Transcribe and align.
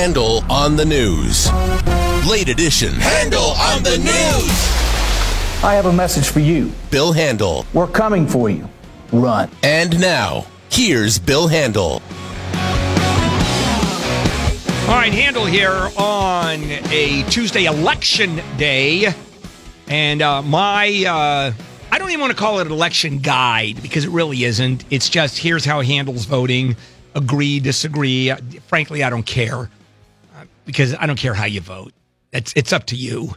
Handel 0.00 0.42
on 0.50 0.76
the 0.76 0.84
news. 0.86 1.52
Late 2.26 2.48
edition. 2.48 2.94
Handel 2.94 3.50
on 3.50 3.82
the 3.82 3.98
news. 3.98 5.62
I 5.62 5.74
have 5.74 5.84
a 5.84 5.92
message 5.92 6.26
for 6.30 6.40
you. 6.40 6.72
Bill 6.90 7.12
Handel. 7.12 7.66
We're 7.74 7.86
coming 7.86 8.26
for 8.26 8.48
you. 8.48 8.66
Run. 9.12 9.50
And 9.62 10.00
now, 10.00 10.46
here's 10.70 11.18
Bill 11.18 11.48
Handel. 11.48 12.00
All 14.88 14.96
right, 14.96 15.12
Handel 15.12 15.44
here 15.44 15.90
on 15.98 16.62
a 16.90 17.22
Tuesday 17.28 17.66
election 17.66 18.40
day. 18.56 19.12
And 19.86 20.22
uh, 20.22 20.40
my, 20.40 21.04
uh, 21.06 21.52
I 21.92 21.98
don't 21.98 22.08
even 22.08 22.22
want 22.22 22.30
to 22.30 22.38
call 22.38 22.60
it 22.60 22.66
an 22.66 22.72
election 22.72 23.18
guide 23.18 23.82
because 23.82 24.06
it 24.06 24.10
really 24.10 24.44
isn't. 24.44 24.82
It's 24.88 25.10
just 25.10 25.36
here's 25.36 25.66
how 25.66 25.82
Handel's 25.82 26.24
voting. 26.24 26.74
Agree, 27.14 27.60
disagree. 27.60 28.32
Frankly, 28.66 29.04
I 29.04 29.10
don't 29.10 29.26
care 29.26 29.68
because 30.64 30.94
I 30.94 31.06
don't 31.06 31.18
care 31.18 31.34
how 31.34 31.46
you 31.46 31.60
vote. 31.60 31.92
It's, 32.32 32.52
it's 32.56 32.72
up 32.72 32.86
to 32.86 32.96
you. 32.96 33.34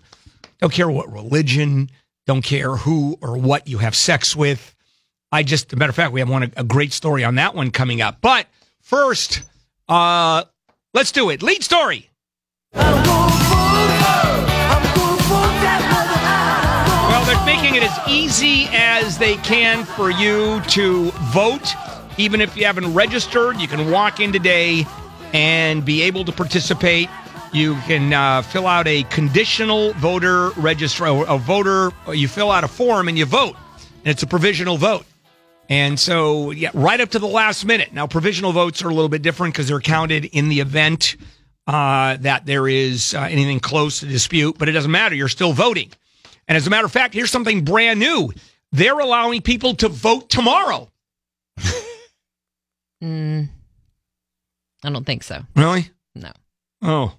Don't 0.60 0.72
care 0.72 0.90
what 0.90 1.12
religion, 1.12 1.90
don't 2.26 2.42
care 2.44 2.76
who 2.76 3.18
or 3.22 3.38
what 3.38 3.68
you 3.68 3.80
have 3.80 3.96
sex 3.96 4.36
with. 4.36 4.74
I 5.32 5.44
just, 5.44 5.74
a 5.74 5.76
matter 5.76 5.90
of 5.90 5.96
fact, 5.96 6.14
we 6.14 6.20
have 6.20 6.30
one 6.30 6.54
a 6.56 6.64
great 6.64 6.94
story 6.94 7.24
on 7.24 7.36
that 7.36 7.56
one 7.56 7.72
coming 7.72 8.02
up. 8.02 8.20
But 8.22 8.48
first, 8.82 9.42
uh, 9.90 10.44
let's 10.94 11.12
do 11.12 11.32
it. 11.32 11.42
Lead 11.42 11.64
story. 11.64 12.10
Well, 17.14 17.26
they're 17.26 17.46
making 17.46 17.76
it 17.76 17.84
as 17.84 18.08
easy 18.08 18.68
as 18.72 19.18
they 19.18 19.36
can 19.38 19.86
for 19.86 20.12
you 20.12 20.62
to 20.70 21.12
vote. 21.34 21.74
Even 22.18 22.40
if 22.42 22.56
you 22.56 22.66
haven't 22.66 22.94
registered, 22.94 23.58
you 23.58 23.68
can 23.68 23.90
walk 23.90 24.20
in 24.20 24.32
today 24.32 24.86
and 25.34 25.84
be 25.84 26.04
able 26.04 26.24
to 26.26 26.32
participate. 26.32 27.10
You 27.52 27.76
can 27.88 28.14
uh, 28.14 28.42
fill 28.42 28.66
out 28.66 28.88
a 28.88 29.04
conditional 29.04 29.94
voter 29.94 30.50
register, 30.52 31.06
a 31.06 31.38
voter. 31.38 31.92
You 32.12 32.28
fill 32.28 32.52
out 32.52 32.64
a 32.64 32.68
form 32.68 33.08
and 33.08 33.18
you 33.18 33.26
vote, 33.26 33.56
and 33.78 34.08
it's 34.08 34.24
a 34.24 34.28
provisional 34.28 34.78
vote. 34.78 35.06
And 35.70 36.00
so, 36.00 36.52
yeah, 36.52 36.72
right 36.74 37.00
up 37.00 37.10
to 37.10 37.20
the 37.20 37.28
last 37.28 37.66
minute. 37.66 37.94
Now, 37.94 38.06
provisional 38.08 38.52
votes 38.52 38.84
are 38.84 38.90
a 38.90 38.94
little 38.94 39.10
bit 39.10 39.22
different 39.22 39.54
because 39.54 39.68
they're 39.68 39.80
counted 39.80 40.26
in 40.26 40.50
the 40.50 40.60
event 40.60 41.16
uh, 41.68 42.18
that 42.18 42.46
there 42.46 42.68
is 42.68 43.14
uh, 43.14 43.22
anything 43.22 43.60
close 43.60 44.02
to 44.02 44.06
dispute, 44.06 44.58
but 44.58 44.68
it 44.68 44.74
doesn't 44.74 44.92
matter. 44.92 45.16
You're 45.16 45.30
still 45.30 45.54
voting. 45.54 45.92
And 46.48 46.58
as 46.58 46.68
a 46.68 46.70
matter 46.70 46.86
of 46.86 46.92
fact, 46.92 47.14
here's 47.14 47.32
something 47.32 47.64
brand 47.64 48.00
new. 48.00 48.32
They're 48.72 49.00
allowing 49.00 49.42
people 49.42 49.76
to 49.76 49.90
vote 49.90 50.30
tomorrow. 50.30 50.92
Mm, 53.04 53.50
I 54.84 54.90
don't 54.90 55.06
think 55.06 55.24
so. 55.24 55.42
Really? 55.56 55.90
No. 56.16 56.32
Oh. 56.82 57.16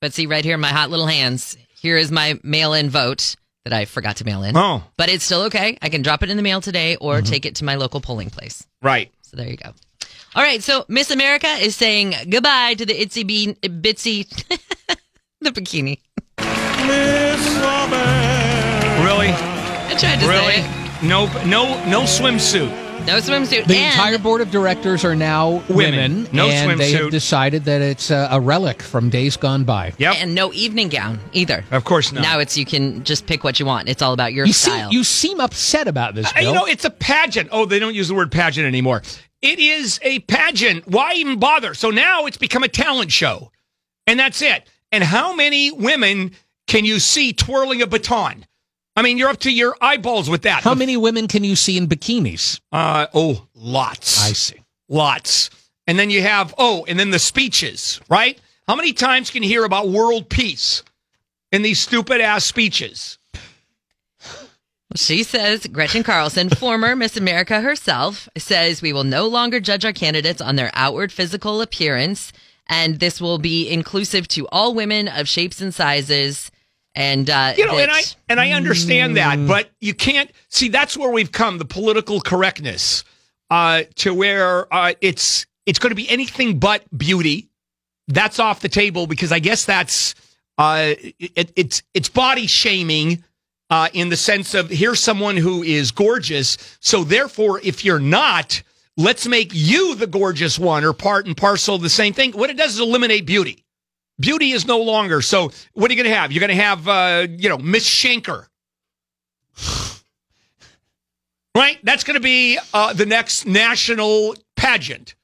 But 0.00 0.12
see, 0.14 0.26
right 0.26 0.44
here 0.44 0.54
in 0.54 0.60
my 0.60 0.68
hot 0.68 0.90
little 0.90 1.06
hands, 1.06 1.56
here 1.80 1.96
is 1.96 2.10
my 2.10 2.38
mail 2.42 2.72
in 2.74 2.90
vote 2.90 3.36
that 3.64 3.72
I 3.72 3.84
forgot 3.84 4.16
to 4.16 4.24
mail 4.24 4.42
in. 4.42 4.56
Oh. 4.56 4.82
But 4.96 5.08
it's 5.08 5.24
still 5.24 5.42
okay. 5.42 5.78
I 5.82 5.88
can 5.88 6.02
drop 6.02 6.22
it 6.22 6.30
in 6.30 6.36
the 6.36 6.42
mail 6.42 6.60
today 6.60 6.96
or 6.96 7.16
Mm-hmm. 7.18 7.26
take 7.26 7.46
it 7.46 7.56
to 7.56 7.64
my 7.64 7.74
local 7.76 8.00
polling 8.00 8.30
place. 8.30 8.66
Right. 8.80 9.12
So 9.22 9.36
there 9.36 9.48
you 9.48 9.56
go. 9.56 9.72
All 10.34 10.42
right. 10.42 10.62
So 10.62 10.84
Miss 10.88 11.10
America 11.10 11.46
is 11.46 11.76
saying 11.76 12.14
goodbye 12.30 12.74
to 12.74 12.86
the 12.86 12.94
itsy 12.94 13.26
bean 13.26 13.54
bitsy 13.56 14.26
the 15.40 15.50
bikini. 15.50 15.98
Really? 19.02 19.28
I 19.30 19.94
tried 19.98 20.20
to 20.20 20.26
Really? 20.28 20.54
say 20.54 20.64
it. 20.64 21.02
No, 21.02 21.26
no, 21.44 21.84
no 21.88 22.02
swimsuit. 22.02 22.70
No 23.06 23.18
swimsuit. 23.18 23.66
The 23.66 23.76
and 23.76 23.92
entire 23.94 24.18
board 24.18 24.40
of 24.40 24.50
directors 24.50 25.04
are 25.04 25.16
now 25.16 25.62
Women. 25.68 26.24
women, 26.24 26.28
No 26.32 26.46
and 26.48 26.78
they 26.78 26.92
have 26.92 27.10
decided 27.10 27.64
that 27.64 27.80
it's 27.82 28.10
a, 28.10 28.28
a 28.30 28.40
relic 28.40 28.80
from 28.80 29.10
days 29.10 29.36
gone 29.36 29.64
by. 29.64 29.92
Yep. 29.98 30.16
and 30.18 30.34
no 30.34 30.52
evening 30.52 30.88
gown 30.88 31.18
either. 31.32 31.64
of 31.72 31.84
course 31.84 32.12
not. 32.12 32.22
Now 32.22 32.38
it's 32.38 32.56
you 32.56 32.64
can 32.64 33.02
just 33.04 33.26
pick 33.26 33.42
what 33.44 33.58
you 33.58 33.66
want. 33.66 33.88
It's 33.88 34.02
all 34.02 34.12
about 34.12 34.32
your 34.32 34.46
You 34.46 34.52
style. 34.52 34.88
seem, 34.90 34.96
you 34.96 35.04
seem 35.04 35.40
upset 35.40 35.88
about 35.88 36.14
this, 36.14 36.26
Uh, 36.28 36.32
Bill. 36.36 36.48
You 36.48 36.54
know, 36.54 36.64
it's 36.66 36.84
a 36.84 36.90
pageant. 36.90 37.48
Oh, 37.52 37.66
they 37.66 37.78
don't 37.80 37.94
use 37.94 38.08
the 38.08 38.14
word 38.14 38.30
pageant 38.30 38.66
anymore. 38.66 39.02
It 39.42 39.58
is 39.58 39.98
a 40.02 40.20
pageant. 40.20 40.86
Why 40.86 41.14
even 41.14 41.38
bother? 41.40 41.74
So 41.74 41.90
now 41.90 42.26
it's 42.26 42.36
become 42.36 42.62
a 42.62 42.68
talent 42.68 43.10
show. 43.10 43.50
And 44.06 44.18
that's 44.20 44.40
it. 44.42 44.68
And 44.92 45.02
how 45.02 45.34
many 45.34 45.70
women 45.72 46.32
can 46.68 46.84
you 46.84 47.00
see 47.00 47.32
twirling 47.32 47.82
a 47.82 47.86
baton? 47.86 48.46
I 48.94 49.02
mean, 49.02 49.16
you're 49.16 49.30
up 49.30 49.40
to 49.40 49.50
your 49.52 49.74
eyeballs 49.80 50.28
with 50.28 50.42
that. 50.42 50.62
How 50.62 50.74
many 50.74 50.96
women 50.96 51.26
can 51.26 51.44
you 51.44 51.56
see 51.56 51.78
in 51.78 51.88
bikinis? 51.88 52.60
Uh, 52.70 53.06
oh, 53.14 53.46
lots. 53.54 54.22
I 54.22 54.32
see. 54.32 54.60
Lots. 54.88 55.50
And 55.86 55.98
then 55.98 56.10
you 56.10 56.22
have, 56.22 56.54
oh, 56.58 56.84
and 56.86 56.98
then 56.98 57.10
the 57.10 57.18
speeches, 57.18 58.00
right? 58.08 58.38
How 58.68 58.76
many 58.76 58.92
times 58.92 59.30
can 59.30 59.42
you 59.42 59.48
hear 59.48 59.64
about 59.64 59.88
world 59.88 60.28
peace 60.28 60.82
in 61.50 61.62
these 61.62 61.80
stupid 61.80 62.20
ass 62.20 62.44
speeches? 62.44 63.18
She 64.94 65.22
says, 65.22 65.66
Gretchen 65.66 66.02
Carlson, 66.02 66.50
former 66.56 66.94
Miss 66.94 67.16
America 67.16 67.60
herself, 67.60 68.28
says 68.36 68.82
we 68.82 68.92
will 68.92 69.04
no 69.04 69.26
longer 69.26 69.58
judge 69.58 69.84
our 69.84 69.92
candidates 69.92 70.40
on 70.40 70.56
their 70.56 70.70
outward 70.74 71.10
physical 71.10 71.62
appearance, 71.62 72.32
and 72.68 73.00
this 73.00 73.20
will 73.20 73.38
be 73.38 73.68
inclusive 73.68 74.28
to 74.28 74.46
all 74.48 74.74
women 74.74 75.08
of 75.08 75.28
shapes 75.28 75.60
and 75.60 75.74
sizes. 75.74 76.50
And 76.94 77.30
uh, 77.30 77.54
you 77.56 77.66
know, 77.66 77.78
and 77.78 77.90
I 77.90 78.02
and 78.28 78.38
I 78.38 78.50
understand 78.50 79.16
that, 79.16 79.46
but 79.46 79.70
you 79.80 79.94
can't 79.94 80.30
see 80.48 80.68
that's 80.68 80.96
where 80.96 81.10
we've 81.10 81.32
come 81.32 81.56
the 81.56 81.64
political 81.64 82.20
correctness 82.20 83.04
uh, 83.50 83.84
to 83.96 84.12
where 84.12 84.72
uh, 84.72 84.92
it's 85.00 85.46
it's 85.64 85.78
going 85.78 85.90
to 85.90 85.96
be 85.96 86.08
anything 86.10 86.58
but 86.58 86.82
beauty. 86.96 87.48
That's 88.08 88.38
off 88.38 88.60
the 88.60 88.68
table 88.68 89.06
because 89.06 89.32
I 89.32 89.38
guess 89.38 89.64
that's 89.64 90.14
uh, 90.58 90.94
it, 91.18 91.52
it's 91.56 91.82
it's 91.94 92.10
body 92.10 92.46
shaming 92.46 93.24
uh, 93.70 93.88
in 93.94 94.10
the 94.10 94.16
sense 94.16 94.52
of 94.52 94.68
here's 94.68 95.00
someone 95.00 95.38
who 95.38 95.62
is 95.62 95.92
gorgeous, 95.92 96.58
so 96.80 97.04
therefore 97.04 97.58
if 97.62 97.86
you're 97.86 98.00
not, 98.00 98.62
let's 98.98 99.26
make 99.26 99.50
you 99.54 99.94
the 99.94 100.06
gorgeous 100.06 100.58
one 100.58 100.84
or 100.84 100.92
part 100.92 101.24
and 101.24 101.38
parcel 101.38 101.76
of 101.76 101.80
the 101.80 101.88
same 101.88 102.12
thing. 102.12 102.32
What 102.32 102.50
it 102.50 102.58
does 102.58 102.74
is 102.74 102.80
eliminate 102.80 103.24
beauty 103.24 103.61
beauty 104.22 104.52
is 104.52 104.66
no 104.66 104.78
longer. 104.80 105.20
So 105.20 105.50
what 105.74 105.90
are 105.90 105.94
you 105.94 106.02
going 106.02 106.10
to 106.10 106.16
have? 106.18 106.32
You're 106.32 106.40
going 106.40 106.56
to 106.56 106.62
have, 106.64 106.88
uh, 106.88 107.26
you 107.28 107.50
know, 107.50 107.58
Miss 107.58 107.86
Shanker. 107.86 108.46
right? 111.54 111.78
That's 111.82 112.04
going 112.04 112.14
to 112.14 112.20
be 112.22 112.58
uh, 112.72 112.92
the 112.94 113.06
next 113.06 113.46
national 113.46 114.34
pageant. 114.56 115.14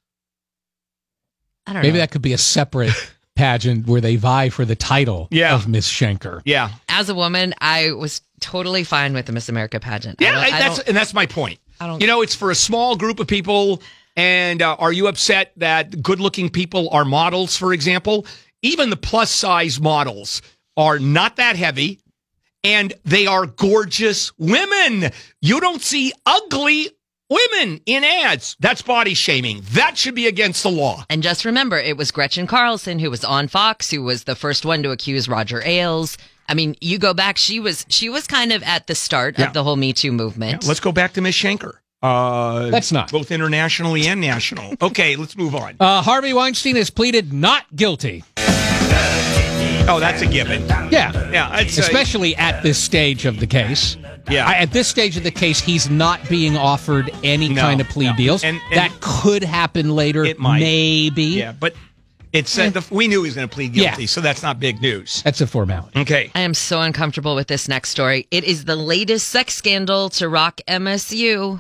I 1.67 1.73
don't 1.73 1.83
know. 1.83 1.87
Maybe 1.87 1.95
know. 1.95 1.99
that 2.01 2.11
could 2.11 2.23
be 2.23 2.33
a 2.33 2.39
separate 2.39 2.93
pageant 3.37 3.87
where 3.87 4.01
they 4.01 4.17
vie 4.17 4.49
for 4.51 4.65
the 4.65 4.77
title 4.77 5.29
Yeah. 5.31 5.55
of 5.55 5.69
Miss 5.69 5.91
Schenker. 5.91 6.43
Yeah. 6.45 6.71
As 6.89 7.09
a 7.09 7.15
woman, 7.15 7.55
I 7.61 7.93
was 7.93 8.21
totally 8.41 8.85
fine 8.85 9.13
with 9.15 9.27
the 9.27 9.33
Miss 9.33 9.49
America 9.49 9.81
pageant. 9.81 10.21
Yeah, 10.21 10.33
don't- 10.33 10.43
I- 10.45 10.57
I 10.57 10.61
that's 10.61 10.79
and 10.81 10.97
that's 10.97 11.15
my 11.15 11.27
point. 11.27 11.59
I 11.81 11.87
don't- 11.87 12.01
You 12.01 12.07
know, 12.07 12.23
it's 12.23 12.35
for 12.35 12.51
a 12.51 12.55
small 12.55 12.97
group 12.97 13.21
of 13.21 13.27
people. 13.27 13.83
And 14.17 14.63
uh, 14.63 14.75
are 14.81 14.91
you 14.93 15.07
upset 15.07 15.53
that 15.59 16.03
good-looking 16.03 16.51
people 16.51 16.89
are 16.91 17.05
models, 17.05 17.57
for 17.57 17.73
example? 17.73 18.27
Even 18.63 18.91
the 18.91 18.97
plus-size 18.97 19.81
models 19.81 20.43
are 20.77 20.99
not 20.99 21.37
that 21.37 21.57
heavy, 21.57 22.01
and 22.65 22.93
they 23.05 23.27
are 23.27 23.47
gorgeous 23.47 24.33
women. 24.39 25.11
You 25.41 25.61
don't 25.61 25.81
see 25.83 26.13
ugly 26.27 26.91
women 27.31 27.81
in 27.87 28.05
ads. 28.05 28.57
That's 28.59 28.83
body 28.83 29.15
shaming. 29.15 29.63
That 29.73 29.97
should 29.99 30.15
be 30.15 30.27
against 30.27 30.63
the 30.63 30.71
law. 30.71 31.05
And 31.11 31.23
just 31.23 31.45
remember, 31.45 31.79
it 31.79 31.97
was 31.97 32.11
Gretchen 32.11 32.47
Carlson 32.47 32.99
who 32.99 33.11
was 33.11 33.25
on 33.25 33.49
Fox, 33.49 33.91
who 33.91 34.03
was 34.03 34.25
the 34.25 34.35
first 34.35 34.65
one 34.65 34.83
to 34.83 34.91
accuse 34.91 35.29
Roger 35.29 35.63
Ailes. 35.65 36.17
I 36.49 36.55
mean, 36.55 36.75
you 36.81 36.99
go 36.99 37.13
back; 37.13 37.37
she 37.37 37.61
was 37.61 37.85
she 37.91 38.09
was 38.09 38.27
kind 38.27 38.53
of 38.53 38.63
at 38.63 38.87
the 38.87 38.95
start 38.95 39.39
Yeah. 39.39 39.49
of 39.49 39.53
the 39.53 39.63
whole 39.63 39.77
Me 39.77 39.93
Too 39.93 40.11
movement. 40.13 40.67
Let's 40.67 40.81
go 40.81 40.93
back 40.93 41.13
to 41.13 41.21
Miss 41.21 41.37
Shanker. 41.37 41.75
Uh, 42.01 42.69
Let's 42.73 42.93
not. 42.93 43.11
both 43.11 43.33
internationally 43.33 44.07
and 44.07 44.21
national. 44.21 44.75
Okay, 44.81 45.17
let's 45.17 45.37
move 45.37 45.57
on. 45.57 45.75
Uh, 45.81 46.01
Harvey 46.01 46.33
Weinstein 46.33 46.77
has 46.77 46.91
pleaded 46.91 47.33
not 47.33 47.65
guilty. 47.75 48.23
Oh, 49.91 49.99
that's 49.99 50.21
a 50.23 50.27
given. 50.27 50.67
Yeah. 50.91 51.31
Yeah, 51.31 51.59
it's 51.61 51.79
uh, 51.79 51.83
Especially 51.83 52.37
at 52.37 52.63
this 52.63 52.79
stage 52.79 53.25
of 53.25 53.41
the 53.41 53.47
case. 53.47 53.97
Yeah. 54.31 54.47
I, 54.47 54.55
at 54.57 54.73
this 54.73 54.87
stage 54.87 55.17
of 55.17 55.23
the 55.25 55.31
case, 55.31 55.61
he's 55.61 55.89
not 55.89 56.21
being 56.29 56.57
offered 56.59 57.11
any 57.25 57.49
No, 57.49 57.63
kind 57.63 57.81
of 57.81 57.89
plea 57.89 58.07
no. 58.11 58.17
deals. 58.17 58.45
And- 58.45 58.61
and- 58.71 58.77
that 58.79 58.93
could 59.01 59.43
happen 59.43 59.97
later. 59.97 60.25
It 60.27 60.39
might. 60.39 60.61
Maybe. 60.61 61.23
Yeah, 61.25 61.53
but 61.53 61.75
it's 62.35 62.59
uh, 62.59 62.69
the, 62.69 62.85
we 62.91 63.09
knew 63.09 63.23
he 63.23 63.29
was 63.29 63.35
going 63.35 63.49
to 63.49 63.55
plead 63.55 63.73
guilty, 63.73 64.03
Yeah. 64.03 64.07
so 64.09 64.21
that's 64.21 64.43
not 64.43 64.61
big 64.61 64.83
news. 64.83 65.23
That's 65.23 65.41
a 65.41 65.47
formality. 65.47 65.99
Okay. 66.01 66.31
I 66.35 66.41
am 66.41 66.53
so 66.53 66.83
uncomfortable 66.83 67.35
with 67.35 67.47
this 67.47 67.67
next 67.69 67.89
story. 67.89 68.27
It 68.31 68.45
is 68.45 68.67
the 68.67 68.77
latest 68.77 69.29
sex 69.29 69.55
scandal 69.55 70.11
to 70.11 70.29
rock 70.29 70.61
MSU. 70.69 71.59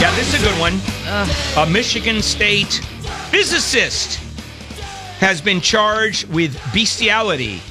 Yeah, 0.00 0.10
this 0.16 0.32
is 0.34 0.42
a 0.42 0.44
good 0.48 0.58
one. 0.58 0.80
A 1.58 1.68
Michigan 1.70 2.22
State 2.22 2.80
physicist 3.30 4.18
has 5.22 5.40
been 5.40 5.60
charged 5.60 6.28
with 6.28 6.54
bestiality, 6.74 7.62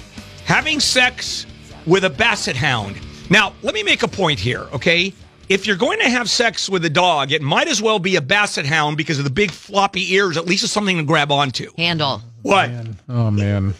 having 0.45 0.79
sex 0.79 1.45
with 1.85 2.05
a 2.05 2.09
basset 2.09 2.55
hound. 2.55 2.95
Now, 3.29 3.53
let 3.61 3.75
me 3.75 3.83
make 3.83 4.01
a 4.01 4.07
point 4.07 4.39
here, 4.39 4.61
okay? 4.73 5.13
if 5.51 5.67
you're 5.67 5.75
going 5.75 5.99
to 5.99 6.09
have 6.09 6.29
sex 6.29 6.69
with 6.69 6.85
a 6.85 6.89
dog, 6.89 7.33
it 7.33 7.41
might 7.41 7.67
as 7.67 7.81
well 7.81 7.99
be 7.99 8.15
a 8.15 8.21
basset 8.21 8.65
hound 8.65 8.95
because 8.95 9.17
of 9.17 9.25
the 9.25 9.29
big 9.29 9.51
floppy 9.51 10.13
ears. 10.13 10.37
At 10.37 10.45
least 10.45 10.63
it's 10.63 10.71
something 10.71 10.95
to 10.95 11.03
grab 11.03 11.29
onto. 11.29 11.71
Handel. 11.77 12.21
What? 12.41 12.71
Oh 13.09 13.29
man. 13.29 13.73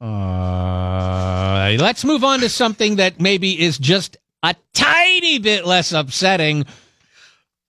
Uh, 0.00 1.76
let's 1.78 2.04
move 2.04 2.24
on 2.24 2.40
to 2.40 2.48
something 2.48 2.96
that 2.96 3.20
maybe 3.20 3.60
is 3.62 3.78
just 3.78 4.16
a 4.42 4.56
tiny 4.74 5.38
bit 5.38 5.64
less 5.64 5.92
upsetting. 5.92 6.66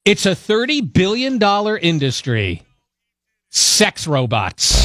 It's 0.06 0.26
a 0.26 0.34
thirty 0.34 0.82
billion 0.82 1.38
dollar 1.38 1.78
industry. 1.78 2.64
Sex 3.56 4.08
robots. 4.08 4.84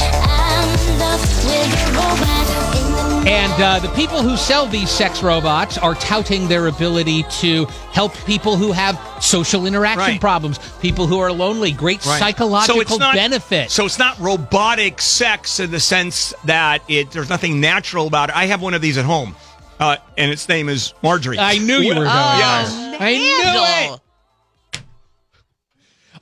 And 3.26 3.62
uh, 3.62 3.78
the 3.78 3.90
people 3.96 4.20
who 4.22 4.36
sell 4.36 4.66
these 4.66 4.90
sex 4.90 5.22
robots 5.22 5.78
are 5.78 5.94
touting 5.94 6.48
their 6.48 6.66
ability 6.66 7.22
to 7.40 7.64
help 7.92 8.14
people 8.26 8.56
who 8.56 8.72
have 8.72 9.00
social 9.22 9.64
interaction 9.64 9.98
Right. 10.00 10.20
problems, 10.20 10.58
people 10.80 11.06
who 11.06 11.18
are 11.18 11.32
lonely, 11.32 11.72
great 11.72 12.04
Right. 12.04 12.18
psychological 12.18 12.84
so 12.84 12.96
not, 12.98 13.14
benefit. 13.14 13.70
So 13.70 13.86
it's 13.86 13.98
not 13.98 14.18
robotic 14.20 15.00
sex 15.00 15.60
in 15.60 15.70
the 15.70 15.80
sense 15.80 16.34
that 16.44 16.82
it 16.88 17.10
there's 17.10 17.30
nothing 17.30 17.62
natural 17.62 18.06
about 18.06 18.28
it. 18.28 18.36
I 18.36 18.46
have 18.46 18.60
one 18.60 18.74
of 18.74 18.82
these 18.82 18.98
at 18.98 19.06
home, 19.06 19.34
uh, 19.80 19.96
and 20.18 20.30
its 20.30 20.46
name 20.46 20.68
is 20.68 20.92
Marjorie. 21.02 21.38
I 21.38 21.56
knew 21.56 21.78
you 21.78 21.88
were 21.88 21.94
going. 21.94 22.04
Yes. 22.06 22.70
I 23.00 23.16
knew 23.16 23.42
Handel. 23.44 23.94
it. 23.94 24.00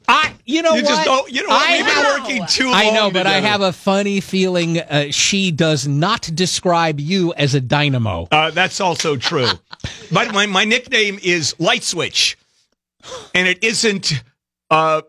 I, 0.09 0.33
you 0.45 0.63
know 0.63 0.75
You 0.75 0.83
what? 0.83 0.89
just 0.89 1.05
don't. 1.05 1.33
You 1.33 1.43
know 1.43 1.49
what? 1.49 1.69
I 1.69 1.77
We've 1.77 1.87
been 1.87 2.23
working 2.39 2.47
too 2.47 2.67
long. 2.67 2.75
I 2.75 2.91
know, 2.91 3.11
but 3.11 3.27
I 3.27 3.41
have 3.41 3.61
a 3.61 3.73
funny 3.73 4.21
feeling 4.21 4.79
uh, 4.79 5.07
she 5.11 5.51
does 5.51 5.89
not 5.89 6.31
describe 6.35 7.01
you 7.01 7.35
as 7.35 7.55
a 7.55 7.61
dynamo. 7.61 8.29
Uh, 8.31 8.51
that's 8.51 8.81
also 8.81 9.17
true. 9.17 9.49
but 10.13 10.33
my, 10.33 10.47
my 10.47 10.65
nickname 10.65 11.19
is 11.23 11.55
Light 11.59 11.83
Switch, 11.83 12.37
and 13.35 13.49
it 13.49 13.65
isn't. 13.65 14.13
Uh, 14.71 15.03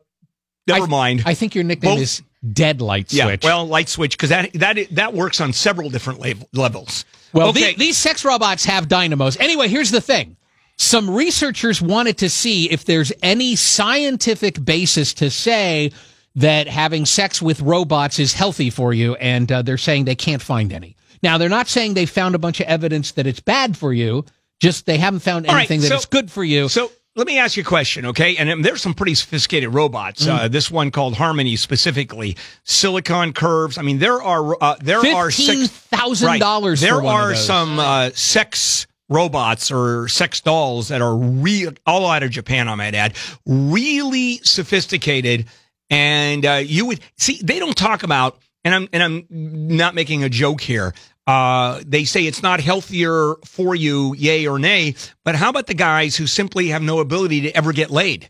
never 0.68 0.86
I- 0.86 0.88
mind. 0.88 1.24
I 1.26 1.34
think 1.34 1.54
your 1.56 1.64
nickname 1.64 1.96
Both- 1.96 2.02
is 2.02 2.22
Dead 2.54 2.82
Light 2.82 3.10
Switch. 3.10 3.18
yeah, 3.20 3.36
well, 3.44 3.66
Light 3.68 3.90
Switch 3.90 4.16
because 4.18 4.30
that 4.30 4.54
that 4.54 4.78
that 4.92 5.14
works 5.14 5.42
on 5.42 5.54
several 5.54 5.90
different 5.90 6.20
level, 6.20 6.48
levels. 6.54 7.04
Well, 7.34 7.50
okay. 7.50 7.74
the- 7.74 7.78
these 7.78 7.98
sex 7.98 8.24
robots 8.24 8.64
have 8.66 8.88
dynamos. 8.88 9.38
Anyway, 9.38 9.68
here's 9.68 9.92
the 9.92 10.02
thing. 10.02 10.37
Some 10.78 11.10
researchers 11.10 11.82
wanted 11.82 12.20
to 12.20 12.30
see 12.30 12.70
if 12.70 12.86
there's 12.86 13.12
any 13.24 13.56
scientific 13.56 14.64
basis 14.64 15.16
to 15.16 15.30
say 15.32 15.92
that 16.36 16.68
having 16.68 17.06
sex 17.06 17.42
with 17.42 17.62
robots 17.62 18.20
is 18.20 18.34
healthy 18.34 18.70
for 18.70 18.94
you, 18.94 19.16
and 19.16 19.52
uh, 19.52 19.64
they're 19.64 19.78
saying 19.78 20.06
they 20.06 20.16
can't 20.16 20.42
find 20.42 20.72
any. 20.72 20.96
Now, 21.24 21.40
they're 21.40 21.50
not 21.50 21.68
saying 21.68 21.96
they 21.96 22.06
found 22.06 22.36
a 22.36 22.40
bunch 22.40 22.60
of 22.60 22.68
evidence 22.68 23.14
that 23.14 23.26
it's 23.26 23.40
bad 23.40 23.76
for 23.76 23.92
you, 23.92 24.24
just 24.60 24.86
they 24.86 24.98
haven't 24.98 25.22
found 25.22 25.48
All 25.48 25.54
right, 25.54 25.62
anything 25.62 25.82
that 25.82 25.88
so- 25.88 25.96
it's 25.96 26.06
good 26.06 26.30
for 26.30 26.44
you. 26.44 26.70
So 26.70 26.92
let 27.16 27.26
me 27.26 27.40
ask 27.40 27.58
you 27.58 27.62
a 27.62 27.66
question, 27.66 28.06
okay? 28.08 28.38
And 28.38 28.48
um, 28.48 28.62
there's 28.62 28.84
some 28.84 28.94
pretty 28.94 29.16
sophisticated 29.16 29.74
robots. 29.74 30.28
Mm. 30.28 30.30
Uh, 30.30 30.48
this 30.48 30.70
one 30.70 30.92
called 30.92 31.16
Harmony 31.16 31.56
specifically, 31.56 32.38
silicon 32.64 33.34
curves. 33.34 33.80
I 33.80 33.82
mean, 33.82 33.98
there 33.98 34.22
are 34.22 34.56
uh, 34.64 34.76
there 34.80 35.00
are 35.00 35.32
sex- 35.32 35.70
$15,000 35.92 36.80
There 36.80 36.94
for 36.94 37.02
one 37.02 37.16
of 37.16 37.32
are 37.32 37.36
some 37.36 37.80
uh, 37.80 38.12
sex 38.14 38.86
robots 39.10 39.72
or 39.72 40.08
sex 40.08 40.42
dolls 40.42 40.90
that 40.90 41.02
are 41.02 41.16
real, 41.16 41.72
all 41.86 42.08
out 42.08 42.24
of 42.24 42.32
Japan. 42.32 42.68
I 42.68 42.76
might 42.76 42.96
add, 42.96 43.16
really 43.46 44.38
sophisticated. 44.44 45.46
And 45.90 46.46
uh, 46.46 46.62
you 46.64 46.86
would 46.88 47.00
see 47.18 47.40
they 47.44 47.60
don't 47.60 47.78
talk 47.78 48.04
about, 48.04 48.38
and 48.64 48.76
I'm 48.76 48.90
and 48.92 49.04
I'm 49.04 49.26
not 49.30 49.96
making 49.96 50.24
a 50.24 50.30
joke 50.30 50.62
here. 50.62 50.94
Uh, 51.26 51.82
they 51.86 52.06
say 52.06 52.26
it's 52.26 52.42
not 52.42 52.60
healthier 52.62 53.36
for 53.46 53.76
you, 53.76 54.16
yay 54.16 54.48
or 54.48 54.60
nay. 54.60 54.96
But 55.26 55.36
how 55.36 55.50
about 55.50 55.68
the 55.68 55.74
guys 55.74 56.16
who 56.16 56.28
simply 56.28 56.70
have 56.70 56.82
no 56.82 57.00
ability 57.00 57.42
to 57.42 57.56
ever 57.56 57.74
get 57.74 57.90
laid? 57.90 58.30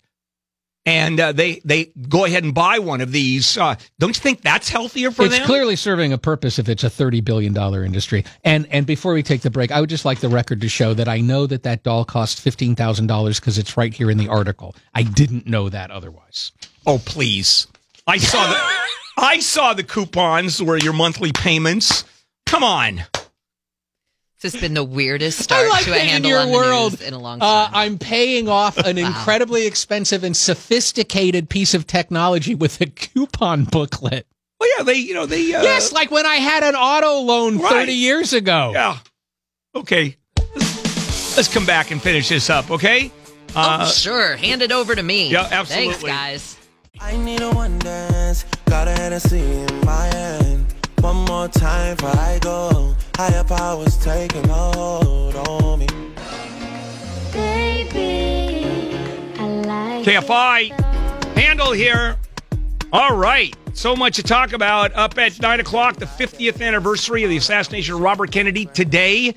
And 0.88 1.20
uh, 1.20 1.34
they 1.34 1.60
they 1.66 1.92
go 2.08 2.24
ahead 2.24 2.46
and 2.46 2.56
buy 2.56 2.80
one 2.80 3.02
of 3.02 3.12
these. 3.12 3.58
Uh, 3.58 3.76
don't 4.00 4.16
you 4.16 4.22
think 4.22 4.40
that's 4.40 4.70
healthier 4.70 5.12
for 5.12 5.24
it's 5.24 5.34
them? 5.34 5.42
It's 5.42 5.46
clearly 5.46 5.76
serving 5.76 6.14
a 6.14 6.18
purpose 6.18 6.60
if 6.60 6.70
it's 6.70 6.86
a 6.86 6.90
thirty 6.90 7.20
billion 7.20 7.52
dollar 7.52 7.84
industry. 7.84 8.24
And 8.46 8.66
and 8.72 8.86
before 8.86 9.14
we 9.14 9.22
take 9.22 9.42
the 9.42 9.50
break, 9.50 9.70
I 9.70 9.82
would 9.82 9.90
just 9.90 10.06
like 10.06 10.22
the 10.22 10.30
record 10.30 10.62
to 10.62 10.70
show 10.70 10.94
that 10.94 11.10
I 11.10 11.20
know 11.20 11.46
that 11.46 11.64
that 11.64 11.84
doll 11.84 12.06
costs 12.06 12.40
fifteen 12.40 12.74
thousand 12.74 13.08
dollars 13.08 13.38
because 13.38 13.58
it's 13.58 13.76
right 13.76 13.94
here 13.94 14.10
in 14.10 14.18
the 14.18 14.30
article. 14.30 14.78
I 14.96 15.04
didn't 15.04 15.46
know 15.46 15.68
that 15.68 15.92
otherwise. 15.92 16.54
Oh 16.86 17.00
please! 17.04 17.68
I 18.08 18.18
saw 18.18 18.48
the 18.48 18.58
I 19.18 19.40
saw 19.40 19.74
the 19.74 19.84
coupons 19.84 20.64
where 20.64 20.78
your 20.78 20.94
monthly 20.94 21.34
payments. 21.34 22.06
Come 22.46 22.64
on. 22.64 23.02
This 24.42 24.54
has 24.54 24.62
been 24.62 24.76
the 24.76 24.84
weirdest 24.84 25.40
start 25.40 25.68
like 25.70 25.86
to 25.86 25.92
a 25.92 25.94
that 25.96 26.02
in 26.04 26.08
Handel 26.10 26.30
your 26.32 26.40
on 26.42 26.48
the 26.50 26.54
world. 26.54 26.92
news 26.94 27.02
in 27.02 27.14
a 27.16 27.20
long 27.20 27.42
Uh, 27.42 27.66
time. 27.66 27.72
I'm 27.74 27.98
paying 27.98 28.48
off 28.48 28.78
an 28.78 28.98
incredibly 29.00 29.66
expensive 29.66 30.24
and 30.24 30.38
sophisticated 30.38 31.50
piece 31.50 31.74
of 31.74 31.88
technology 31.88 32.54
with 32.54 32.80
a 32.80 32.86
coupon 32.86 33.64
booklet. 33.66 34.28
Well, 34.60 34.70
yeah, 34.78 34.84
they 34.84 34.94
you 34.96 35.14
know 35.16 35.26
they 35.26 35.54
uh, 35.56 35.64
yes, 35.64 35.92
like 35.92 36.12
when 36.12 36.26
I 36.28 36.36
had 36.36 36.64
an 36.64 36.76
auto 36.76 37.22
loan 37.22 37.58
Right. 37.58 37.72
thirty 37.72 37.94
years 37.94 38.34
ago. 38.34 38.72
yeah. 38.74 38.98
Okay, 39.76 40.18
let's 41.36 41.52
come 41.52 41.66
back 41.66 41.90
and 41.92 42.02
finish 42.02 42.30
this 42.30 42.50
up. 42.50 42.70
Okay. 42.72 43.12
Uh, 43.56 43.86
oh, 43.88 43.92
sure. 43.92 44.36
Hand 44.36 44.62
it 44.62 44.72
over 44.72 44.94
to 44.94 45.02
me. 45.04 45.30
Yeah, 45.32 45.48
absolutely. 45.52 45.94
Thanks, 45.94 46.04
guys. 46.04 46.58
I 47.00 47.16
need 47.18 47.42
a 47.42 47.50
one 47.52 47.80
dance, 47.80 48.44
got 48.66 48.88
a 48.88 48.92
Hennessy 48.92 49.40
in 49.40 49.86
my 49.86 50.06
hand. 50.08 50.57
One 51.02 51.18
more 51.26 51.48
time 51.48 51.96
before 51.96 52.10
I 52.10 52.40
go. 52.42 52.96
Higher 53.16 53.44
powers 53.44 53.98
taking 53.98 54.50
a 54.50 54.54
hold 54.54 55.36
on 55.36 55.80
me. 55.80 55.88
Baby, 57.32 58.96
I 59.40 59.48
like 59.66 60.06
KFI 60.06 61.38
Handel 61.38 61.72
here. 61.72 62.18
All 62.92 63.16
right. 63.16 63.56
So 63.74 63.96
much 63.96 64.16
to 64.16 64.24
talk 64.24 64.54
about. 64.54 64.94
Up 64.96 65.18
at 65.20 65.40
nine 65.40 65.60
o'clock, 65.60 65.98
the 65.98 66.06
50th 66.06 66.62
anniversary 66.66 67.24
of 67.24 67.30
the 67.30 67.38
assassination 67.38 67.94
of 67.96 68.02
Robert 68.02 68.32
Kennedy 68.32 68.66
today. 68.66 69.36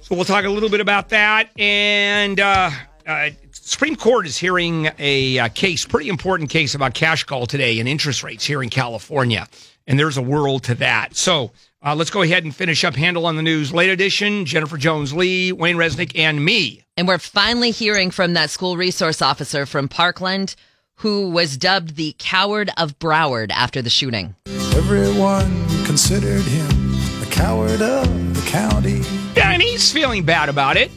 So 0.00 0.14
we'll 0.14 0.24
talk 0.24 0.44
a 0.44 0.50
little 0.50 0.68
bit 0.68 0.80
about 0.80 1.08
that. 1.08 1.50
And 1.58 2.38
uh, 2.38 2.70
uh, 3.06 3.30
Supreme 3.50 3.96
Court 3.96 4.26
is 4.26 4.38
hearing 4.38 4.88
a, 4.98 5.38
uh 5.38 5.48
case, 5.48 5.84
pretty 5.84 6.08
important 6.08 6.50
case 6.50 6.74
about 6.74 6.94
cash 6.94 7.24
call 7.24 7.46
today 7.46 7.80
and 7.80 7.88
interest 7.88 8.22
rates 8.22 8.44
here 8.44 8.62
in 8.62 8.70
California. 8.70 9.48
And 9.88 9.98
there's 9.98 10.16
a 10.16 10.22
world 10.22 10.62
to 10.64 10.76
that. 10.76 11.16
So 11.16 11.50
uh, 11.84 11.96
let's 11.96 12.10
go 12.10 12.22
ahead 12.22 12.44
and 12.44 12.54
finish 12.54 12.84
up 12.84 12.94
Handel 12.94 13.26
on 13.26 13.34
the 13.34 13.42
News 13.42 13.72
late 13.72 13.90
edition. 13.90 14.44
Jennifer 14.44 14.76
Jones 14.76 15.12
Lee, 15.12 15.50
Wayne 15.50 15.76
Resnick, 15.76 16.16
and 16.16 16.44
me. 16.44 16.84
And 16.96 17.08
we're 17.08 17.18
finally 17.18 17.72
hearing 17.72 18.10
from 18.12 18.34
that 18.34 18.50
school 18.50 18.76
resource 18.76 19.20
officer 19.20 19.66
from 19.66 19.88
Parkland 19.88 20.54
who 20.96 21.30
was 21.30 21.56
dubbed 21.56 21.96
the 21.96 22.14
coward 22.18 22.70
of 22.76 22.98
Broward 22.98 23.50
after 23.52 23.80
the 23.80 23.90
shooting. 23.90 24.34
Everyone 24.74 25.66
considered 25.84 26.42
him 26.42 26.90
the 27.20 27.28
coward 27.30 27.80
of 27.80 28.34
the 28.34 28.50
county. 28.50 29.02
Yeah, 29.36 29.52
and 29.52 29.62
he's 29.62 29.92
feeling 29.92 30.24
bad 30.24 30.48
about 30.48 30.76
it. 30.76 30.90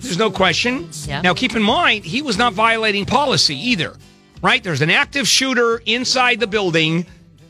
There's 0.00 0.18
no 0.18 0.30
question. 0.30 0.88
Yeah. 1.06 1.20
Now, 1.20 1.34
keep 1.34 1.54
in 1.54 1.62
mind, 1.62 2.04
he 2.04 2.22
was 2.22 2.38
not 2.38 2.54
violating 2.54 3.04
policy 3.04 3.56
either, 3.56 3.96
right? 4.42 4.64
There's 4.64 4.80
an 4.80 4.90
active 4.90 5.28
shooter 5.28 5.82
inside 5.84 6.40
the 6.40 6.46
building, 6.46 7.04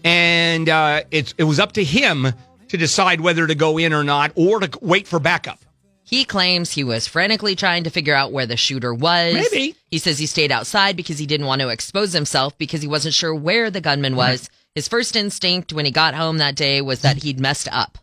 and 0.04 0.68
uh, 0.68 1.02
it, 1.10 1.34
it 1.38 1.44
was 1.44 1.58
up 1.58 1.72
to 1.72 1.84
him 1.84 2.28
to 2.68 2.76
decide 2.76 3.20
whether 3.20 3.46
to 3.46 3.54
go 3.54 3.78
in 3.78 3.92
or 3.92 4.04
not 4.04 4.32
or 4.34 4.60
to 4.60 4.78
wait 4.80 5.06
for 5.06 5.18
backup. 5.18 5.58
He 6.04 6.24
claims 6.24 6.72
he 6.72 6.84
was 6.84 7.06
frantically 7.06 7.54
trying 7.54 7.84
to 7.84 7.90
figure 7.90 8.14
out 8.14 8.32
where 8.32 8.46
the 8.46 8.56
shooter 8.56 8.94
was. 8.94 9.34
Maybe. 9.34 9.74
He 9.90 9.98
says 9.98 10.18
he 10.18 10.24
stayed 10.24 10.50
outside 10.50 10.96
because 10.96 11.18
he 11.18 11.26
didn't 11.26 11.46
want 11.46 11.60
to 11.60 11.68
expose 11.68 12.12
himself 12.14 12.56
because 12.56 12.80
he 12.80 12.88
wasn't 12.88 13.14
sure 13.14 13.34
where 13.34 13.70
the 13.70 13.82
gunman 13.82 14.16
was. 14.16 14.48
His 14.74 14.88
first 14.88 15.16
instinct 15.16 15.72
when 15.72 15.84
he 15.84 15.90
got 15.90 16.14
home 16.14 16.38
that 16.38 16.54
day 16.54 16.80
was 16.80 17.00
that 17.02 17.22
he'd 17.22 17.40
messed 17.40 17.68
up. 17.70 17.98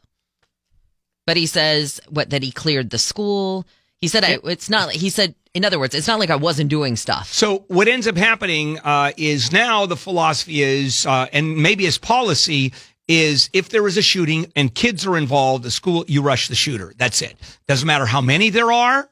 But 1.25 1.37
he 1.37 1.47
says 1.47 1.99
what 2.07 2.29
that 2.29 2.43
he 2.43 2.51
cleared 2.51 2.91
the 2.91 2.99
school. 2.99 3.65
He 4.01 4.07
said 4.07 4.23
I, 4.23 4.37
it's 4.43 4.69
not 4.69 4.87
like 4.87 4.97
he 4.97 5.09
said 5.09 5.33
in 5.55 5.63
other 5.63 5.79
words, 5.79 5.95
it's 5.95 6.05
not 6.05 6.19
like 6.19 6.29
I 6.29 6.35
wasn't 6.35 6.69
doing 6.69 6.97
stuff. 6.97 7.31
So 7.31 7.63
what 7.69 7.87
ends 7.87 8.07
up 8.07 8.17
happening 8.17 8.77
uh, 8.79 9.13
is 9.17 9.53
now 9.53 9.85
the 9.85 9.95
philosophy 9.95 10.61
is, 10.61 11.05
uh, 11.05 11.27
and 11.31 11.57
maybe 11.57 11.85
his 11.85 11.97
policy 11.97 12.73
is, 13.07 13.49
if 13.53 13.69
there 13.69 13.87
is 13.87 13.97
a 13.97 14.01
shooting 14.01 14.51
and 14.55 14.75
kids 14.75 15.05
are 15.05 15.17
involved, 15.17 15.63
the 15.63 15.71
school 15.71 16.03
you 16.09 16.21
rush 16.21 16.49
the 16.49 16.55
shooter. 16.55 16.93
That's 16.97 17.21
it. 17.21 17.37
Doesn't 17.67 17.87
matter 17.87 18.05
how 18.05 18.19
many 18.19 18.49
there 18.49 18.71
are. 18.71 19.09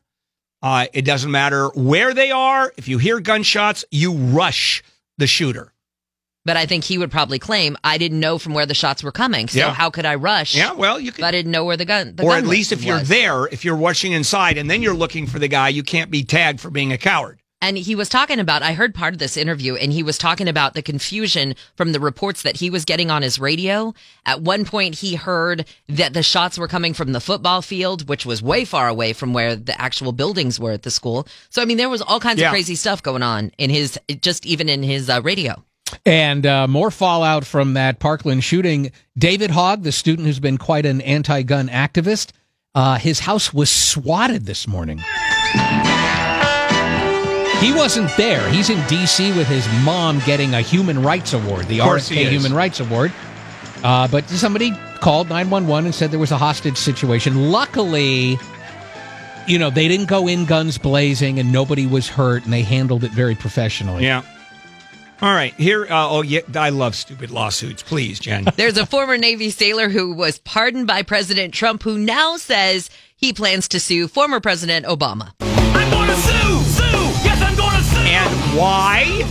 Uh, 0.61 0.87
it 0.93 1.03
doesn't 1.03 1.31
matter 1.31 1.69
where 1.69 2.13
they 2.13 2.31
are. 2.31 2.73
If 2.77 2.87
you 2.89 2.97
hear 2.97 3.19
gunshots, 3.21 3.85
you 3.89 4.13
rush 4.13 4.83
the 5.17 5.27
shooter. 5.27 5.72
But 6.45 6.57
I 6.57 6.65
think 6.65 6.83
he 6.83 6.97
would 6.97 7.11
probably 7.11 7.39
claim 7.39 7.77
I 7.83 7.97
didn't 7.97 8.19
know 8.19 8.37
from 8.37 8.53
where 8.53 8.65
the 8.65 8.73
shots 8.73 9.01
were 9.03 9.11
coming. 9.13 9.47
So 9.47 9.59
Yeah. 9.59 9.73
how 9.73 9.89
could 9.89 10.05
I 10.05 10.15
rush? 10.15 10.55
Yeah, 10.55 10.73
well, 10.73 10.99
you 10.99 11.11
could, 11.11 11.23
I 11.23 11.31
didn't 11.31 11.51
know 11.51 11.63
where 11.63 11.77
the 11.77 11.85
gun 11.85 12.15
the 12.15 12.23
or 12.23 12.31
gun 12.31 12.39
at 12.39 12.47
least 12.47 12.71
if 12.71 12.83
you're 12.83 12.99
was. 12.99 13.07
there, 13.07 13.45
if 13.47 13.63
you're 13.63 13.75
watching 13.77 14.11
inside 14.11 14.57
and 14.57 14.69
then 14.69 14.81
you're 14.81 14.93
looking 14.93 15.25
for 15.27 15.39
the 15.39 15.47
guy, 15.47 15.69
you 15.69 15.83
can't 15.83 16.11
be 16.11 16.23
tagged 16.23 16.59
for 16.59 16.69
being 16.69 16.91
a 16.91 16.97
coward. 16.97 17.39
And 17.61 17.77
he 17.77 17.95
was 17.95 18.09
talking 18.09 18.39
about, 18.39 18.61
I 18.61 18.73
heard 18.73 18.93
part 18.93 19.13
of 19.13 19.19
this 19.19 19.37
interview, 19.37 19.75
and 19.75 19.93
he 19.93 20.03
was 20.03 20.17
talking 20.17 20.49
about 20.49 20.73
the 20.73 20.81
confusion 20.81 21.55
from 21.77 21.93
the 21.93 21.99
reports 22.01 22.41
that 22.41 22.57
he 22.57 22.69
was 22.69 22.83
getting 22.83 23.09
on 23.09 23.21
his 23.21 23.39
radio. 23.39 23.93
At 24.25 24.41
one 24.41 24.65
point, 24.65 24.95
he 24.95 25.15
heard 25.15 25.65
that 25.87 26.13
the 26.13 26.23
shots 26.23 26.57
were 26.57 26.67
coming 26.67 26.93
from 26.93 27.13
the 27.13 27.21
football 27.21 27.61
field, 27.61 28.09
which 28.09 28.25
was 28.25 28.41
way 28.41 28.65
far 28.65 28.89
away 28.89 29.13
from 29.13 29.31
where 29.31 29.55
the 29.55 29.79
actual 29.81 30.11
buildings 30.11 30.59
were 30.59 30.71
at 30.73 30.83
the 30.83 30.91
school. 30.91 31.25
So, 31.51 31.61
I 31.61 31.65
mean, 31.65 31.77
there 31.77 31.87
was 31.87 32.01
all 32.01 32.19
kinds 32.19 32.41
Yeah. 32.41 32.47
of 32.47 32.51
crazy 32.51 32.75
stuff 32.75 33.01
going 33.01 33.23
on 33.23 33.53
in 33.57 33.69
his, 33.69 33.97
just 34.19 34.45
even 34.45 34.67
in 34.67 34.83
his 34.83 35.09
uh, 35.09 35.21
radio. 35.23 35.63
And 36.05 36.45
uh, 36.45 36.67
more 36.67 36.91
fallout 36.91 37.45
from 37.45 37.73
that 37.73 37.99
Parkland 37.99 38.43
shooting. 38.43 38.91
David 39.17 39.51
Hogg, 39.51 39.83
the 39.83 39.91
student 39.91 40.27
who's 40.27 40.39
been 40.39 40.57
quite 40.57 40.85
an 40.85 41.01
anti 41.01 41.43
gun 41.43 41.69
activist, 41.69 42.31
uh, 42.75 42.97
his 42.97 43.19
house 43.19 43.53
was 43.53 43.69
swatted 43.69 44.45
this 44.45 44.67
morning. 44.67 44.99
He 47.59 47.71
wasn't 47.71 48.11
there. 48.17 48.49
He's 48.49 48.69
in 48.69 48.85
D.C. 48.87 49.31
with 49.37 49.47
his 49.47 49.65
mom 49.85 50.19
getting 50.25 50.53
a 50.53 50.59
Human 50.59 51.01
Rights 51.01 51.31
Award, 51.31 51.67
the 51.67 51.79
RFK. 51.79 52.29
Human 52.29 52.53
Rights 52.53 52.81
Award. 52.81 53.13
Uh, 53.83 54.07
but 54.09 54.27
somebody 54.29 54.71
called 54.99 55.29
911 55.29 55.85
and 55.85 55.95
said 55.95 56.11
there 56.11 56.19
was 56.19 56.31
a 56.31 56.37
hostage 56.37 56.77
situation. 56.77 57.51
Luckily, 57.51 58.37
you 59.47 59.59
know, 59.59 59.69
they 59.69 59.87
didn't 59.87 60.07
go 60.07 60.27
in 60.27 60.43
guns 60.45 60.77
blazing 60.77 61.39
and 61.39 61.51
nobody 61.53 61.85
was 61.85 62.09
hurt 62.09 62.43
and 62.43 62.51
they 62.51 62.63
handled 62.63 63.03
it 63.05 63.11
very 63.11 63.35
professionally. 63.35 64.03
Yeah. 64.03 64.23
All 65.23 65.33
right. 65.33 65.53
Here. 65.53 65.85
Uh, 65.85 66.09
oh, 66.09 66.21
yeah. 66.21 66.41
I 66.53 66.67
love 66.67 66.95
stupid 66.95 67.31
lawsuits. 67.31 67.81
Please, 67.81 68.19
Jen. 68.19 68.45
There's 68.57 68.77
a 68.77 68.85
former 68.85 69.17
Navy 69.17 69.51
sailor 69.51 69.87
who 69.87 70.13
was 70.13 70.39
pardoned 70.39 70.85
by 70.85 71.01
President 71.01 71.53
Trump 71.53 71.81
who 71.81 71.97
now 71.97 72.35
says 72.35 72.89
he 73.15 73.31
plans 73.31 73.69
to 73.69 73.79
sue 73.79 74.09
former 74.09 74.41
President 74.41 74.85
Obama. 74.85 75.31
I'm 75.39 75.89
gonna 75.89 76.13
sue! 76.17 76.59
Sue! 76.63 76.83
Yes, 77.23 77.41
I'm 77.41 77.55
gonna 77.55 77.81
sue! 77.83 77.99
and 77.99 78.57
why? 78.59 79.23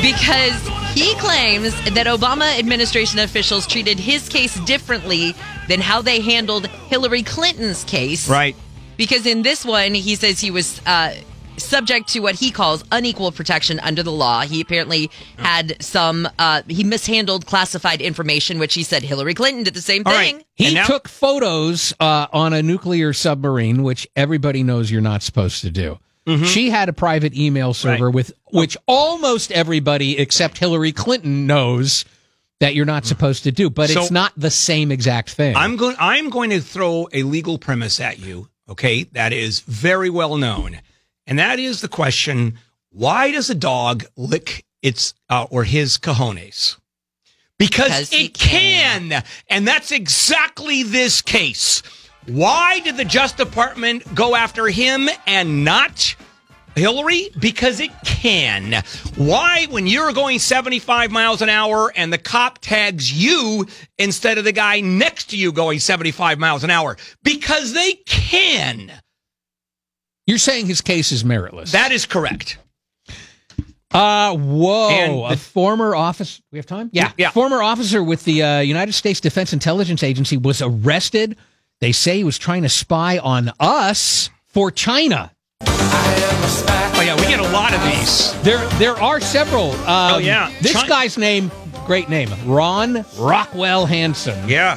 Because 0.00 0.66
he 0.94 1.14
claims 1.16 1.74
that 1.92 2.06
Obama 2.06 2.58
administration 2.58 3.18
officials 3.18 3.66
treated 3.66 3.98
his 4.00 4.30
case 4.30 4.58
differently 4.60 5.34
than 5.68 5.82
how 5.82 6.00
they 6.00 6.22
handled 6.22 6.68
Hillary 6.88 7.22
Clinton's 7.22 7.84
case. 7.84 8.30
Right. 8.30 8.56
Because 8.96 9.26
in 9.26 9.42
this 9.42 9.62
one, 9.62 9.92
he 9.92 10.14
says 10.14 10.40
he 10.40 10.50
was 10.50 10.80
uh, 10.86 11.12
subject 11.58 12.08
to 12.10 12.20
what 12.20 12.34
he 12.36 12.50
calls 12.50 12.84
unequal 12.92 13.32
protection 13.32 13.78
under 13.80 14.02
the 14.02 14.12
law. 14.12 14.42
He 14.42 14.60
apparently 14.60 15.10
had 15.38 15.82
some, 15.82 16.28
uh, 16.38 16.62
he 16.68 16.84
mishandled 16.84 17.46
classified 17.46 18.00
information, 18.00 18.58
which 18.58 18.74
he 18.74 18.82
said 18.82 19.02
Hillary 19.02 19.34
Clinton 19.34 19.62
did 19.64 19.74
the 19.74 19.80
same 19.82 20.02
All 20.06 20.12
thing. 20.12 20.36
right. 20.36 20.46
He 20.54 20.66
And 20.66 20.74
now- 20.74 20.86
took 20.86 21.08
photos 21.08 21.92
uh, 22.00 22.26
on 22.32 22.52
a 22.52 22.62
nuclear 22.62 23.12
submarine, 23.12 23.82
which 23.82 24.06
everybody 24.16 24.62
knows 24.62 24.90
you're 24.90 25.00
not 25.00 25.22
supposed 25.22 25.60
to 25.62 25.70
do. 25.70 25.98
She 26.44 26.68
had 26.68 26.90
a 26.90 26.92
private 26.92 27.34
email 27.34 27.72
server 27.72 27.94
Mm-hmm. 27.96 28.04
Right. 28.04 28.14
with 28.14 28.32
which 28.52 28.76
almost 28.86 29.50
everybody 29.50 30.18
except 30.18 30.58
Hillary 30.58 30.92
Clinton 30.92 31.46
knows 31.46 32.04
that 32.60 32.74
you're 32.74 32.84
not 32.84 33.06
supposed 33.06 33.44
to 33.44 33.52
do, 33.52 33.70
but 33.70 33.88
So- 33.88 34.02
it's 34.02 34.10
not 34.10 34.34
the 34.36 34.50
same 34.50 34.92
exact 34.92 35.30
thing. 35.30 35.56
I'm 35.56 35.76
going. 35.76 35.96
I'm 35.98 36.28
going 36.28 36.50
to 36.50 36.60
throw 36.60 37.08
a 37.14 37.22
legal 37.22 37.56
premise 37.56 37.98
at 37.98 38.18
you. 38.18 38.48
Okay, 38.68 39.04
that 39.12 39.32
is 39.32 39.60
very 39.60 40.10
well 40.10 40.36
known, 40.36 40.80
and 41.28 41.38
that 41.38 41.60
is 41.60 41.80
the 41.80 41.88
question: 41.88 42.58
Why 42.90 43.30
does 43.30 43.48
a 43.50 43.54
dog 43.54 44.04
lick 44.16 44.64
its 44.82 45.14
uh, 45.30 45.46
or 45.50 45.62
his 45.62 45.96
cojones? 45.98 46.76
Because, 47.58 48.10
Because 48.10 48.12
it 48.12 48.34
can. 48.34 49.24
and 49.48 49.66
that's 49.66 49.90
exactly 49.92 50.84
this 50.84 51.20
case. 51.22 51.82
Why 52.26 52.80
did 52.80 52.96
the 52.96 53.04
Justice 53.04 53.46
Department 53.46 54.14
go 54.14 54.36
after 54.36 54.68
him 54.68 55.08
and 55.26 55.64
not 55.64 56.14
Hillary? 56.76 57.30
Because 57.38 57.80
it 57.80 57.90
can. 58.04 58.82
Why, 59.16 59.66
when 59.70 59.86
you're 59.86 60.12
going 60.12 60.38
75 60.38 61.10
miles 61.10 61.42
an 61.42 61.48
hour 61.48 61.92
and 61.96 62.12
the 62.12 62.18
cop 62.18 62.58
tags 62.58 63.10
you 63.12 63.66
instead 63.98 64.38
of 64.38 64.44
the 64.44 64.52
guy 64.52 64.80
next 64.80 65.30
to 65.30 65.36
you 65.36 65.52
going 65.52 65.80
75 65.80 66.38
miles 66.38 66.64
an 66.64 66.70
hour? 66.70 66.96
Because 67.24 67.72
they 67.72 67.94
can. 68.06 68.92
You're 70.28 70.36
saying 70.38 70.66
his 70.66 70.82
case 70.82 71.10
is 71.10 71.24
meritless. 71.24 71.70
That 71.72 71.90
is 71.90 72.04
correct. 72.04 72.58
Uh, 73.90 74.36
whoa. 74.36 74.90
And 74.90 75.24
a 75.24 75.28
the- 75.30 75.36
former 75.40 75.94
officer. 75.94 76.42
We 76.52 76.58
have 76.58 76.66
time? 76.66 76.90
Yeah. 76.92 77.12
Yeah. 77.16 77.30
Former 77.30 77.62
officer 77.62 78.02
with 78.04 78.24
the 78.24 78.42
uh, 78.42 78.60
United 78.60 78.92
States 78.92 79.20
Defense 79.20 79.54
Intelligence 79.54 80.02
Agency 80.02 80.36
was 80.36 80.60
arrested. 80.60 81.38
They 81.80 81.92
say 81.92 82.18
he 82.18 82.24
was 82.24 82.36
trying 82.38 82.62
to 82.64 82.68
spy 82.68 83.16
on 83.16 83.50
us 83.58 84.28
for 84.44 84.70
China. 84.70 85.32
Oh, 85.62 87.02
yeah, 87.02 87.16
we 87.16 87.22
get 87.22 87.40
a 87.40 87.48
lot 87.50 87.72
of 87.72 87.82
these. 87.84 88.38
There, 88.42 88.66
there 88.78 88.96
are 89.00 89.20
several. 89.20 89.70
Um, 89.86 90.14
Oh, 90.16 90.18
yeah. 90.18 90.52
This 90.60 90.74
guy's 90.86 91.16
name, 91.16 91.50
great 91.86 92.10
name, 92.10 92.28
Ron 92.44 93.04
Rockwell 93.18 93.86
Hansen. 93.86 94.46
Yeah. 94.46 94.76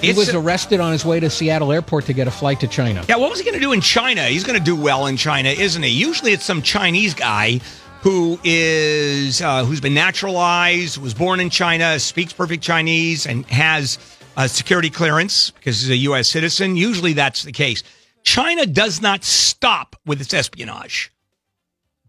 He 0.00 0.10
It's- 0.10 0.16
was 0.26 0.34
arrested 0.34 0.80
on 0.80 0.92
his 0.92 1.04
way 1.04 1.18
to 1.20 1.30
Seattle 1.30 1.72
Airport 1.72 2.06
to 2.06 2.12
get 2.12 2.26
a 2.28 2.30
flight 2.30 2.60
to 2.60 2.66
China. 2.66 3.04
Yeah, 3.08 3.16
what 3.16 3.30
was 3.30 3.38
he 3.38 3.44
going 3.44 3.54
to 3.54 3.60
do 3.60 3.72
in 3.72 3.80
China? 3.80 4.24
He's 4.24 4.44
going 4.44 4.58
to 4.58 4.64
do 4.64 4.76
well 4.76 5.06
in 5.06 5.16
China, 5.16 5.48
isn't 5.48 5.82
he? 5.82 5.88
Usually, 5.90 6.32
it's 6.32 6.44
some 6.44 6.60
Chinese 6.62 7.14
guy 7.14 7.60
who 8.02 8.38
is 8.44 9.40
uh, 9.40 9.64
who's 9.64 9.80
been 9.80 9.94
naturalized, 9.94 10.98
was 10.98 11.14
born 11.14 11.40
in 11.40 11.48
China, 11.48 11.98
speaks 11.98 12.32
perfect 12.34 12.62
Chinese, 12.62 13.24
and 13.26 13.46
has 13.46 13.96
a 14.36 14.46
security 14.48 14.90
clearance 14.90 15.50
because 15.52 15.80
he's 15.80 15.90
a 15.90 15.96
U.S. 15.96 16.28
citizen. 16.28 16.76
Usually, 16.76 17.14
that's 17.14 17.44
the 17.44 17.52
case. 17.52 17.82
China 18.24 18.66
does 18.66 19.00
not 19.00 19.24
stop 19.24 19.96
with 20.04 20.20
its 20.20 20.34
espionage. 20.34 21.12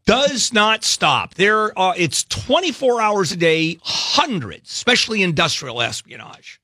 Does 0.05 0.51
not 0.53 0.83
stop. 0.83 1.35
There, 1.35 1.77
are, 1.79 1.93
it's 1.97 2.23
twenty 2.25 2.71
four 2.73 3.01
hours 3.01 3.31
a 3.31 3.37
day, 3.37 3.77
hundreds, 3.83 4.69
especially 4.71 5.23
industrial 5.23 5.81
espionage. 5.81 6.59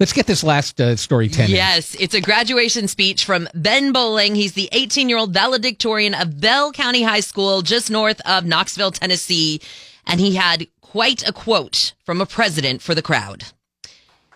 Let's 0.00 0.14
get 0.14 0.26
this 0.26 0.42
last 0.42 0.80
uh, 0.80 0.96
story 0.96 1.28
10 1.28 1.50
in. 1.50 1.54
Yes, 1.54 1.94
it's 2.00 2.14
a 2.14 2.22
graduation 2.22 2.88
speech 2.88 3.26
from 3.26 3.46
Ben 3.54 3.92
Bowling. 3.92 4.34
He's 4.34 4.54
the 4.54 4.70
18 4.72 5.10
year 5.10 5.18
old 5.18 5.34
valedictorian 5.34 6.14
of 6.14 6.40
Bell 6.40 6.72
County 6.72 7.02
High 7.02 7.20
School, 7.20 7.60
just 7.60 7.90
north 7.90 8.18
of 8.22 8.46
Knoxville, 8.46 8.92
Tennessee. 8.92 9.60
And 10.06 10.18
he 10.18 10.36
had 10.36 10.66
quite 10.80 11.28
a 11.28 11.34
quote 11.34 11.92
from 12.02 12.22
a 12.22 12.26
president 12.26 12.80
for 12.80 12.94
the 12.94 13.02
crowd. 13.02 13.44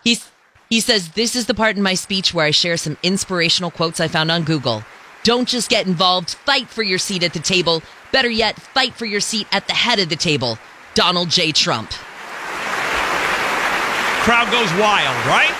He's, 0.03 0.29
he 0.69 0.79
says, 0.81 1.09
This 1.09 1.35
is 1.35 1.47
the 1.47 1.55
part 1.55 1.75
in 1.75 1.81
my 1.81 1.95
speech 1.95 2.31
where 2.31 2.45
I 2.45 2.51
share 2.51 2.77
some 2.77 2.97
inspirational 3.01 3.71
quotes 3.71 3.99
I 3.99 4.07
found 4.07 4.29
on 4.29 4.43
Google. 4.43 4.83
Don't 5.23 5.49
just 5.49 5.71
get 5.71 5.87
involved, 5.87 6.29
fight 6.29 6.69
for 6.69 6.83
your 6.83 6.99
seat 6.99 7.23
at 7.23 7.33
the 7.33 7.39
table. 7.39 7.81
Better 8.11 8.29
yet, 8.29 8.61
fight 8.61 8.93
for 8.93 9.07
your 9.07 9.19
seat 9.19 9.47
at 9.51 9.65
the 9.65 9.73
head 9.73 9.97
of 9.97 10.09
the 10.09 10.15
table. 10.15 10.59
Donald 10.93 11.31
J. 11.31 11.51
Trump. 11.51 11.91
Crowd 14.25 14.51
goes 14.51 14.71
wild, 14.73 15.15
right? 15.27 15.53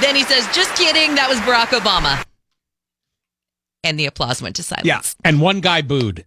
Then 0.00 0.16
he 0.16 0.24
says, 0.24 0.44
Just 0.54 0.74
kidding, 0.74 1.14
that 1.14 1.28
was 1.28 1.38
Barack 1.40 1.66
Obama. 1.78 2.22
And 3.84 3.98
the 3.98 4.06
applause 4.06 4.42
went 4.42 4.56
to 4.56 4.64
silence. 4.64 4.84
Yeah. 4.86 5.00
And 5.24 5.40
one 5.40 5.60
guy 5.60 5.82
booed. 5.82 6.24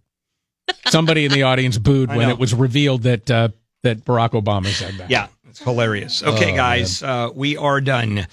Somebody 0.86 1.26
in 1.26 1.32
the 1.32 1.42
audience 1.42 1.76
booed 1.76 2.08
I 2.10 2.16
when 2.16 2.28
know. 2.28 2.34
it 2.34 2.38
was 2.40 2.54
revealed 2.54 3.02
that 3.02 3.30
uh, 3.30 3.48
that 3.82 4.04
Barack 4.06 4.30
Obama 4.30 4.66
said 4.68 4.94
that. 4.94 5.10
Yeah, 5.10 5.26
it's 5.48 5.58
hilarious. 5.62 6.22
Okay, 6.22 6.52
Oh, 6.52 6.56
guys, 6.56 7.02
uh, 7.02 7.28
we 7.34 7.56
are 7.58 7.80
done. 7.82 8.26